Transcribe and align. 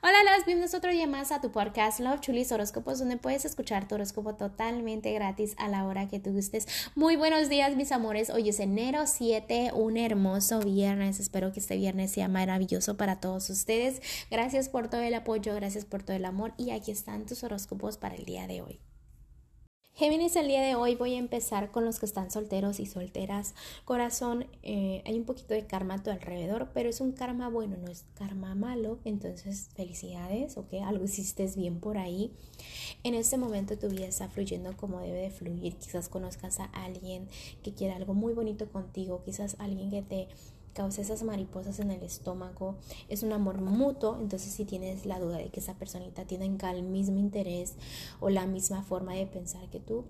Hola, 0.00 0.22
las 0.22 0.46
bienvenidos 0.46 0.74
otro 0.74 0.92
día 0.92 1.08
más 1.08 1.32
a 1.32 1.40
tu 1.40 1.50
podcast 1.50 1.98
Love 1.98 2.20
Chulis 2.20 2.52
Horóscopos, 2.52 3.00
donde 3.00 3.16
puedes 3.16 3.44
escuchar 3.44 3.88
tu 3.88 3.96
horóscopo 3.96 4.36
totalmente 4.36 5.12
gratis 5.12 5.56
a 5.58 5.66
la 5.66 5.84
hora 5.86 6.06
que 6.06 6.20
tú 6.20 6.30
gustes. 6.30 6.68
Muy 6.94 7.16
buenos 7.16 7.48
días, 7.48 7.74
mis 7.74 7.90
amores. 7.90 8.30
Hoy 8.30 8.48
es 8.48 8.60
enero 8.60 9.08
7, 9.08 9.72
un 9.74 9.96
hermoso 9.96 10.60
viernes. 10.60 11.18
Espero 11.18 11.52
que 11.52 11.58
este 11.58 11.76
viernes 11.76 12.12
sea 12.12 12.28
maravilloso 12.28 12.96
para 12.96 13.18
todos 13.18 13.50
ustedes. 13.50 14.00
Gracias 14.30 14.68
por 14.68 14.88
todo 14.88 15.00
el 15.00 15.14
apoyo, 15.14 15.52
gracias 15.56 15.84
por 15.84 16.04
todo 16.04 16.16
el 16.16 16.26
amor 16.26 16.54
y 16.56 16.70
aquí 16.70 16.92
están 16.92 17.26
tus 17.26 17.42
horóscopos 17.42 17.98
para 17.98 18.14
el 18.14 18.24
día 18.24 18.46
de 18.46 18.62
hoy. 18.62 18.78
Géminis, 19.98 20.36
el 20.36 20.46
día 20.46 20.62
de 20.62 20.76
hoy 20.76 20.94
voy 20.94 21.16
a 21.16 21.18
empezar 21.18 21.72
con 21.72 21.84
los 21.84 21.98
que 21.98 22.06
están 22.06 22.30
solteros 22.30 22.78
y 22.78 22.86
solteras. 22.86 23.56
Corazón, 23.84 24.46
eh, 24.62 25.02
hay 25.04 25.18
un 25.18 25.24
poquito 25.24 25.54
de 25.54 25.66
karma 25.66 25.94
a 25.94 26.02
tu 26.04 26.10
alrededor, 26.10 26.70
pero 26.72 26.88
es 26.88 27.00
un 27.00 27.10
karma 27.10 27.48
bueno, 27.48 27.76
no 27.78 27.90
es 27.90 28.04
karma 28.14 28.54
malo. 28.54 29.00
Entonces, 29.04 29.70
felicidades, 29.74 30.56
¿ok? 30.56 30.74
Algo 30.84 31.04
hiciste 31.04 31.50
bien 31.56 31.80
por 31.80 31.98
ahí. 31.98 32.30
En 33.02 33.14
este 33.14 33.38
momento 33.38 33.76
tu 33.76 33.88
vida 33.88 34.06
está 34.06 34.28
fluyendo 34.28 34.76
como 34.76 35.00
debe 35.00 35.18
de 35.18 35.30
fluir. 35.32 35.74
Quizás 35.74 36.08
conozcas 36.08 36.60
a 36.60 36.66
alguien 36.66 37.26
que 37.64 37.74
quiera 37.74 37.96
algo 37.96 38.14
muy 38.14 38.34
bonito 38.34 38.70
contigo, 38.70 39.24
quizás 39.24 39.56
alguien 39.58 39.90
que 39.90 40.02
te 40.02 40.28
causa 40.78 41.02
esas 41.02 41.24
mariposas 41.24 41.80
en 41.80 41.90
el 41.90 42.04
estómago, 42.04 42.76
es 43.08 43.24
un 43.24 43.32
amor 43.32 43.60
mutuo, 43.60 44.16
entonces 44.20 44.52
si 44.52 44.64
tienes 44.64 45.06
la 45.06 45.18
duda 45.18 45.38
de 45.38 45.48
que 45.48 45.58
esa 45.58 45.74
personita 45.74 46.24
tiene 46.24 46.46
el 46.46 46.82
mismo 46.84 47.18
interés 47.18 47.74
o 48.20 48.30
la 48.30 48.46
misma 48.46 48.84
forma 48.84 49.12
de 49.14 49.26
pensar 49.26 49.68
que 49.70 49.80
tú, 49.80 50.04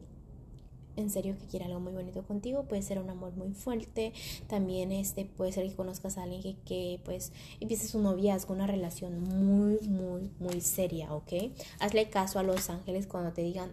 en 0.97 1.09
serio 1.09 1.39
que 1.39 1.47
quiere 1.47 1.65
algo 1.65 1.81
muy 1.81 1.95
bonito 1.95 2.23
contigo, 2.23 2.65
puede 2.65 2.83
ser 2.83 2.99
un 2.99 3.09
amor 3.09 3.35
muy 3.35 3.55
fuerte, 3.55 4.13
también 4.47 4.93
este 4.93 5.25
puede 5.25 5.53
ser 5.53 5.67
que 5.67 5.75
conozcas 5.75 6.19
a 6.19 6.25
alguien 6.25 6.43
que, 6.43 6.57
que 6.67 7.01
pues 7.03 7.33
empieces 7.61 7.95
un 7.95 8.03
noviazgo, 8.03 8.53
una 8.53 8.67
relación 8.67 9.23
muy, 9.23 9.79
muy, 9.89 10.31
muy 10.39 10.61
seria, 10.61 11.15
¿ok? 11.15 11.33
Hazle 11.79 12.11
caso 12.11 12.39
a 12.39 12.43
los 12.43 12.69
ángeles 12.69 13.07
cuando 13.07 13.33
te 13.33 13.41
digan 13.41 13.73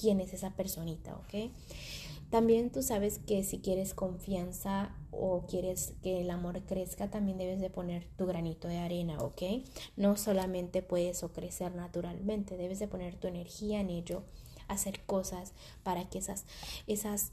quién 0.00 0.20
es 0.20 0.32
esa 0.32 0.50
personita, 0.50 1.14
¿ok? 1.16 1.50
También 2.30 2.70
tú 2.70 2.82
sabes 2.82 3.18
que 3.18 3.42
si 3.42 3.58
quieres 3.58 3.92
confianza 3.92 4.94
o 5.10 5.46
quieres 5.48 5.94
que 6.00 6.20
el 6.20 6.30
amor 6.30 6.62
crezca, 6.62 7.10
también 7.10 7.38
debes 7.38 7.60
de 7.60 7.70
poner 7.70 8.06
tu 8.16 8.24
granito 8.24 8.68
de 8.68 8.78
arena, 8.78 9.18
¿ok? 9.18 9.42
No 9.96 10.16
solamente 10.16 10.80
puedes 10.80 11.24
o 11.24 11.32
crecer 11.32 11.74
naturalmente, 11.74 12.56
debes 12.56 12.78
de 12.78 12.86
poner 12.86 13.16
tu 13.16 13.26
energía 13.26 13.80
en 13.80 13.90
ello, 13.90 14.22
hacer 14.68 15.04
cosas 15.06 15.52
para 15.82 16.08
que 16.08 16.18
esas, 16.18 16.44
esas, 16.86 17.32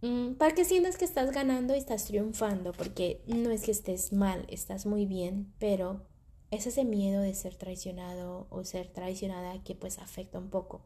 mm, 0.00 0.34
para 0.34 0.54
que 0.54 0.64
sientas 0.64 0.96
que 0.96 1.04
estás 1.04 1.32
ganando 1.32 1.74
y 1.74 1.78
estás 1.78 2.04
triunfando, 2.04 2.72
porque 2.72 3.22
no 3.26 3.50
es 3.50 3.62
que 3.62 3.72
estés 3.72 4.12
mal, 4.12 4.46
estás 4.48 4.86
muy 4.86 5.06
bien, 5.06 5.52
pero 5.58 6.06
es 6.52 6.68
ese 6.68 6.84
miedo 6.84 7.20
de 7.20 7.34
ser 7.34 7.56
traicionado 7.56 8.46
o 8.50 8.62
ser 8.62 8.86
traicionada 8.88 9.60
que 9.64 9.74
pues 9.74 9.98
afecta 9.98 10.38
un 10.38 10.50
poco. 10.50 10.82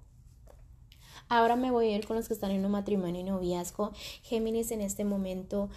Ahora 1.29 1.57
me 1.57 1.71
voy 1.71 1.89
a 1.89 1.97
ir 1.97 2.07
con 2.07 2.17
los 2.17 2.29
que 2.29 2.35
están 2.35 2.51
en 2.51 2.65
un 2.65 2.73
matrimonio 2.73 3.21
y 3.21 3.25
noviazgo. 3.25 3.93
Géminis 4.23 4.71
en 4.71 4.81
este 4.81 5.05
momento. 5.05 5.71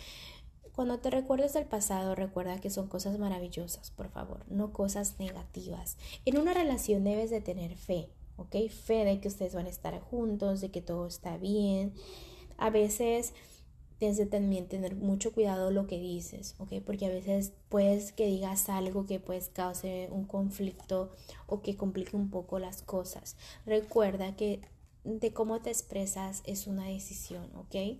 Cuando 0.75 0.99
te 0.99 1.09
recuerdes 1.09 1.53
del 1.53 1.65
pasado, 1.65 2.13
recuerda 2.13 2.61
que 2.61 2.69
son 2.69 2.87
cosas 2.87 3.17
maravillosas, 3.17 3.89
por 3.89 4.09
favor, 4.09 4.45
no 4.47 4.73
cosas 4.73 5.15
negativas. 5.17 5.97
En 6.25 6.37
una 6.37 6.53
relación 6.53 7.03
debes 7.03 7.31
de 7.31 7.41
tener 7.41 7.75
fe, 7.75 8.09
¿ok? 8.35 8.69
Fe 8.69 9.03
de 9.03 9.19
que 9.19 9.27
ustedes 9.27 9.55
van 9.55 9.65
a 9.65 9.69
estar 9.69 9.99
juntos, 9.99 10.61
de 10.61 10.69
que 10.69 10.83
todo 10.83 11.07
está 11.07 11.37
bien. 11.37 11.93
A 12.57 12.69
veces 12.69 13.33
tienes 13.97 14.17
de 14.17 14.27
también 14.27 14.67
tener 14.67 14.95
mucho 14.95 15.31
cuidado 15.31 15.71
lo 15.71 15.87
que 15.87 15.99
dices, 15.99 16.53
¿ok? 16.59 16.73
Porque 16.85 17.07
a 17.07 17.09
veces 17.09 17.53
puedes 17.69 18.11
que 18.11 18.27
digas 18.27 18.69
algo 18.69 19.07
que 19.07 19.19
pues 19.19 19.49
cause 19.49 20.09
un 20.11 20.25
conflicto 20.25 21.11
o 21.47 21.61
que 21.61 21.75
complique 21.75 22.15
un 22.15 22.29
poco 22.29 22.59
las 22.59 22.83
cosas. 22.83 23.35
Recuerda 23.65 24.35
que 24.35 24.61
de 25.07 25.31
cómo 25.31 25.61
te 25.61 25.69
expresas 25.69 26.43
es 26.45 26.67
una 26.67 26.85
decisión, 26.85 27.49
¿ok? 27.55 27.97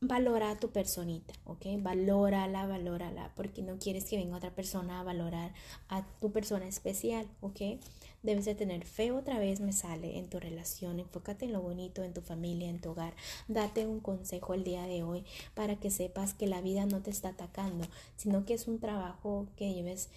Valora 0.00 0.50
a 0.50 0.56
tu 0.56 0.70
personita, 0.70 1.34
¿ok? 1.44 1.66
Valórala, 1.80 2.66
valórala, 2.66 3.32
porque 3.34 3.62
no 3.62 3.76
quieres 3.78 4.04
que 4.04 4.16
venga 4.16 4.36
otra 4.36 4.54
persona 4.54 5.00
a 5.00 5.02
valorar 5.02 5.52
a 5.88 6.06
tu 6.20 6.30
persona 6.30 6.68
especial, 6.68 7.26
¿ok? 7.40 7.80
Debes 8.22 8.44
de 8.44 8.54
tener 8.54 8.84
fe 8.84 9.10
otra 9.10 9.40
vez, 9.40 9.58
me 9.58 9.72
sale, 9.72 10.18
en 10.18 10.28
tu 10.28 10.38
relación, 10.38 11.00
enfócate 11.00 11.46
en 11.46 11.52
lo 11.52 11.60
bonito, 11.60 12.04
en 12.04 12.14
tu 12.14 12.20
familia, 12.20 12.68
en 12.68 12.80
tu 12.80 12.90
hogar. 12.90 13.14
Date 13.48 13.86
un 13.86 13.98
consejo 13.98 14.54
el 14.54 14.62
día 14.62 14.86
de 14.86 15.02
hoy 15.02 15.24
para 15.54 15.74
que 15.74 15.90
sepas 15.90 16.34
que 16.34 16.46
la 16.46 16.60
vida 16.60 16.86
no 16.86 17.02
te 17.02 17.10
está 17.10 17.30
atacando, 17.30 17.84
sino 18.16 18.44
que 18.44 18.54
es 18.54 18.68
un 18.68 18.78
trabajo 18.78 19.48
que 19.56 19.74
lleves 19.74 20.08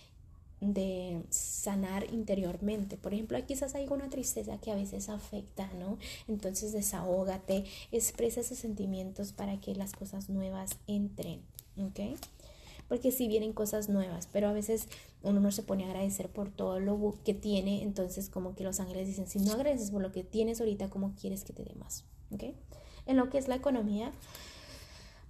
de 0.62 1.24
sanar 1.32 2.06
interiormente. 2.14 2.96
Por 2.96 3.14
ejemplo, 3.14 3.38
quizás 3.46 3.76
hay 3.76 3.88
una 3.90 4.10
tristeza 4.10 4.60
que 4.60 4.72
a 4.72 4.76
veces 4.76 5.10
afecta, 5.10 5.70
¿no? 5.74 5.98
Entonces 6.28 6.72
desahógate, 6.72 7.66
expresa 7.92 8.42
esos 8.42 8.60
sentimientos 8.60 9.34
para 9.34 9.60
que 9.60 9.76
las 9.76 9.92
cosas 9.94 10.30
nuevas 10.30 10.78
entren, 10.88 11.42
¿ok? 11.78 12.18
Porque 12.88 13.12
si 13.12 13.28
vienen 13.28 13.54
cosas 13.54 13.90
nuevas, 13.90 14.28
pero 14.32 14.50
a 14.50 14.54
veces 14.54 14.88
uno 15.24 15.40
no 15.40 15.52
se 15.52 15.64
pone 15.64 15.86
a 15.86 15.88
agradecer 15.88 16.30
por 16.30 16.52
todo 16.52 16.80
lo 16.80 17.16
que 17.26 17.34
tiene, 17.34 17.82
entonces 17.82 18.30
como 18.30 18.54
que 18.54 18.64
los 18.64 18.80
ángeles 18.80 19.08
dicen, 19.08 19.28
si 19.28 19.40
no 19.40 19.54
agradeces 19.54 19.92
por 19.92 20.02
lo 20.02 20.12
que 20.12 20.24
tienes 20.24 20.60
ahorita, 20.60 20.90
¿cómo 20.90 21.14
quieres 21.20 21.44
que 21.44 21.54
te 21.54 21.64
dé 21.64 21.74
más? 21.76 22.04
¿Ok? 22.32 22.44
En 23.08 23.18
lo 23.18 23.30
que 23.30 23.40
es 23.40 23.48
la 23.48 23.56
economía, 23.56 24.12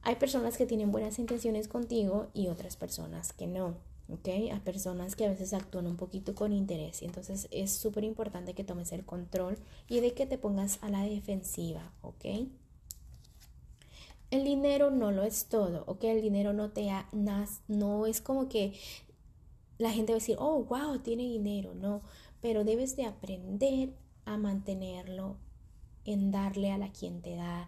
hay 0.01 0.15
personas 0.15 0.57
que 0.57 0.65
tienen 0.65 0.91
buenas 0.91 1.19
intenciones 1.19 1.67
contigo 1.67 2.27
y 2.33 2.47
otras 2.47 2.75
personas 2.75 3.31
que 3.31 3.47
no. 3.47 3.75
¿Ok? 4.11 4.53
A 4.53 4.59
personas 4.59 5.15
que 5.15 5.25
a 5.25 5.29
veces 5.29 5.53
actúan 5.53 5.87
un 5.87 5.97
poquito 5.97 6.35
con 6.35 6.53
interés. 6.53 7.01
Entonces 7.01 7.47
es 7.51 7.71
súper 7.71 8.03
importante 8.03 8.53
que 8.53 8.63
tomes 8.63 8.91
el 8.91 9.05
control 9.05 9.57
y 9.87 9.99
de 9.99 10.13
que 10.13 10.25
te 10.25 10.37
pongas 10.37 10.79
a 10.81 10.89
la 10.89 11.03
defensiva, 11.03 11.91
¿ok? 12.01 12.25
El 14.29 14.45
dinero 14.45 14.91
no 14.91 15.11
lo 15.11 15.23
es 15.23 15.45
todo, 15.45 15.83
¿ok? 15.87 16.05
El 16.05 16.21
dinero 16.21 16.53
no 16.53 16.69
te 16.69 16.89
ha, 16.89 17.09
no 17.67 18.05
es 18.05 18.21
como 18.21 18.47
que 18.47 18.73
la 19.77 19.91
gente 19.91 20.13
va 20.13 20.17
a 20.17 20.19
decir, 20.19 20.37
oh, 20.39 20.63
wow, 20.63 20.99
tiene 20.99 21.23
dinero, 21.23 21.73
no, 21.73 22.01
pero 22.39 22.63
debes 22.63 22.95
de 22.95 23.05
aprender 23.05 23.93
a 24.25 24.37
mantenerlo, 24.37 25.37
en 26.05 26.31
darle 26.31 26.71
a 26.71 26.77
la 26.77 26.91
quien 26.91 27.21
te 27.21 27.35
da, 27.35 27.67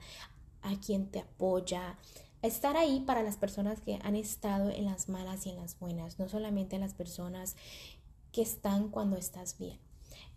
a 0.62 0.80
quien 0.80 1.08
te 1.08 1.20
apoya, 1.20 1.98
estar 2.44 2.78
ahí 2.78 3.00
para 3.00 3.24
las 3.24 3.38
personas 3.38 3.80
que 3.82 4.00
han 4.04 4.16
estado 4.16 4.70
en 4.70 4.86
las 4.86 5.10
malas 5.10 5.48
y 5.48 5.50
en 5.50 5.56
las 5.56 5.80
buenas, 5.80 6.20
no 6.20 6.28
solamente 6.28 6.76
en 6.76 6.82
las 6.82 6.94
personas 6.94 7.56
que 8.32 8.42
están 8.42 8.90
cuando 8.90 9.18
estás 9.18 9.58
bien. 9.58 9.80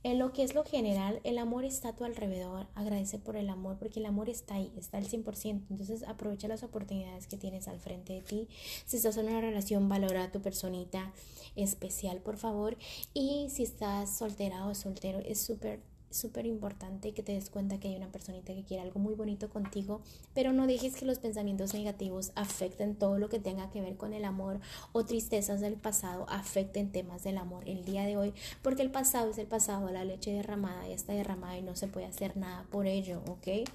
En 0.02 0.20
lo 0.20 0.32
que 0.32 0.44
es 0.44 0.54
lo 0.54 0.64
general, 0.64 1.20
el 1.24 1.36
amor 1.36 1.64
está 1.64 1.88
a 1.88 1.96
tu 1.96 2.04
alrededor, 2.04 2.68
agradece 2.76 3.18
por 3.18 3.36
el 3.36 3.48
amor 3.48 3.76
porque 3.78 3.98
el 3.98 4.06
amor 4.06 4.28
está 4.28 4.54
ahí, 4.54 4.72
está 4.76 4.98
al 4.98 5.08
100%, 5.08 5.64
entonces 5.68 6.04
aprovecha 6.04 6.46
las 6.46 6.62
oportunidades 6.62 7.26
que 7.26 7.36
tienes 7.36 7.66
al 7.66 7.80
frente 7.80 8.12
de 8.12 8.22
ti. 8.22 8.48
Si 8.84 8.98
estás 8.98 9.16
en 9.16 9.26
una 9.26 9.40
relación, 9.40 9.88
valora 9.88 10.24
a 10.24 10.30
tu 10.30 10.40
personita 10.40 11.12
especial, 11.56 12.20
por 12.20 12.36
favor, 12.36 12.76
y 13.14 13.48
si 13.50 13.64
estás 13.64 14.16
soltera 14.16 14.66
o 14.66 14.76
soltero, 14.76 15.18
es 15.18 15.40
súper 15.40 15.80
súper 16.16 16.46
importante 16.46 17.12
que 17.12 17.22
te 17.22 17.32
des 17.32 17.50
cuenta 17.50 17.78
que 17.78 17.88
hay 17.88 17.96
una 17.96 18.10
personita 18.10 18.54
que 18.54 18.64
quiere 18.64 18.82
algo 18.82 18.98
muy 19.00 19.14
bonito 19.14 19.48
contigo, 19.50 20.00
pero 20.34 20.52
no 20.52 20.66
dejes 20.66 20.96
que 20.96 21.04
los 21.04 21.18
pensamientos 21.18 21.74
negativos 21.74 22.32
afecten 22.34 22.94
todo 22.94 23.18
lo 23.18 23.28
que 23.28 23.38
tenga 23.38 23.70
que 23.70 23.80
ver 23.80 23.96
con 23.96 24.12
el 24.12 24.24
amor 24.24 24.60
o 24.92 25.04
tristezas 25.04 25.60
del 25.60 25.74
pasado 25.74 26.26
afecten 26.28 26.90
temas 26.90 27.22
del 27.22 27.38
amor 27.38 27.68
el 27.68 27.84
día 27.84 28.04
de 28.04 28.16
hoy, 28.16 28.32
porque 28.62 28.82
el 28.82 28.90
pasado 28.90 29.30
es 29.30 29.38
el 29.38 29.46
pasado, 29.46 29.90
la 29.90 30.04
leche 30.04 30.32
derramada 30.32 30.86
ya 30.88 30.94
está 30.94 31.12
derramada 31.12 31.58
y 31.58 31.62
no 31.62 31.76
se 31.76 31.88
puede 31.88 32.06
hacer 32.06 32.36
nada 32.36 32.66
por 32.70 32.86
ello, 32.86 33.22
¿ok? 33.28 33.68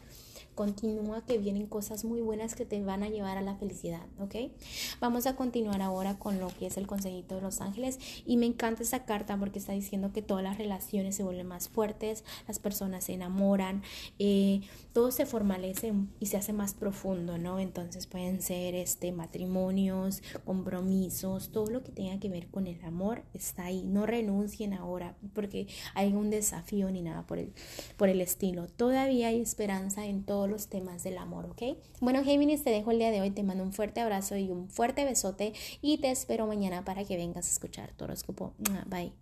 Continúa 0.56 1.26
que 1.26 1.38
vienen 1.38 1.68
cosas 1.68 2.04
muy 2.04 2.22
buenas 2.22 2.56
que 2.56 2.66
te 2.66 2.84
van 2.84 3.04
a 3.04 3.10
llevar 3.10 3.38
a 3.38 3.42
la 3.42 3.56
felicidad, 3.56 4.06
¿ok? 4.20 4.52
Vamos 5.00 5.26
a 5.26 5.36
continuar 5.36 5.82
ahora 5.82 6.20
con 6.20 6.40
lo 6.40 6.50
que 6.50 6.68
es 6.68 6.78
el 6.78 6.88
consejito 6.88 7.36
de 7.36 7.42
los 7.42 7.62
ángeles 7.62 8.00
y 8.26 8.38
me 8.38 8.46
encanta 8.46 8.84
esa 8.84 9.06
carta 9.06 9.38
porque 9.38 9.60
está 9.60 9.74
diciendo 9.74 10.12
que 10.14 10.22
todas 10.22 10.44
las 10.44 10.58
relaciones 10.58 11.16
se 11.16 11.24
vuelven 11.24 11.48
más 11.48 11.70
fuertes, 11.70 12.24
las 12.48 12.60
personas 12.60 13.06
se 13.06 13.14
enamoran, 13.14 13.82
eh, 14.20 14.62
todo 14.94 15.12
se 15.12 15.26
formalece 15.26 15.94
y 16.20 16.26
se 16.28 16.38
hace 16.38 16.54
más 16.54 16.74
profundo, 16.74 17.38
¿no? 17.38 17.60
Entonces 17.60 18.08
pueden 18.08 18.42
ser 18.42 18.76
este 18.76 19.12
matrimonios, 19.12 20.22
compromisos, 20.46 21.50
todo 21.52 21.68
lo 21.68 21.84
que 21.84 21.92
tenga 21.92 22.20
que 22.20 22.30
ver 22.30 22.48
con 22.48 22.68
el 22.68 22.84
amor 22.84 23.24
está 23.34 23.66
ahí. 23.66 23.84
No 23.86 24.06
renuncien 24.06 24.74
ahora 24.74 25.16
porque 25.34 25.68
hay 25.94 26.14
un 26.14 26.30
desafío 26.30 26.92
ni 26.92 27.02
nada 27.02 27.26
por 27.26 27.38
el, 27.38 27.54
por 27.98 28.10
el 28.10 28.22
estilo. 28.22 28.68
Todavía 28.68 29.28
hay 29.28 29.42
esperanza 29.42 30.06
en 30.06 30.24
todo 30.24 30.41
los 30.48 30.68
temas 30.68 31.04
del 31.04 31.18
amor, 31.18 31.46
¿ok? 31.46 31.78
Bueno, 32.00 32.24
Géminis, 32.24 32.64
te 32.64 32.70
dejo 32.70 32.92
el 32.92 33.00
día 33.00 33.12
de 33.12 33.22
hoy, 33.22 33.32
te 33.32 33.44
mando 33.44 33.64
un 33.64 33.74
fuerte 33.74 34.02
abrazo 34.02 34.38
y 34.38 34.50
un 34.50 34.70
fuerte 34.70 35.06
besote 35.06 35.54
y 35.82 35.98
te 36.00 36.12
espero 36.12 36.48
mañana 36.48 36.84
para 36.84 37.04
que 37.04 37.18
vengas 37.18 37.48
a 37.48 37.52
escuchar 37.52 37.94
tu 37.94 38.06
horóscopo. 38.06 38.54
Bye. 38.88 39.14